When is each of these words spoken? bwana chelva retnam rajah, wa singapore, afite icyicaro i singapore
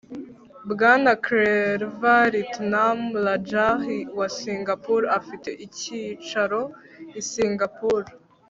bwana 0.71 1.11
chelva 1.25 2.15
retnam 2.33 2.99
rajah, 3.25 3.83
wa 4.17 4.27
singapore, 4.39 5.05
afite 5.19 5.49
icyicaro 5.65 6.61
i 7.19 7.21
singapore 7.31 8.09